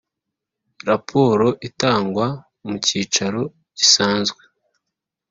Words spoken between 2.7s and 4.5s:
cyicaro gisanzwe.